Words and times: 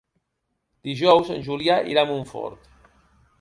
Dijous 0.89 1.29
en 1.35 1.43
Julià 1.49 1.75
irà 1.93 2.07
a 2.07 2.11
Montfort. 2.13 2.67